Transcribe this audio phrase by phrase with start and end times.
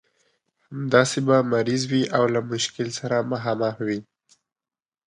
[0.69, 3.99] همداسې به مریض وي او له مشکل سره مخامخ وي.